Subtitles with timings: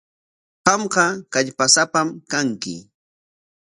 [0.65, 2.75] Qamqa kallpasapam kanki.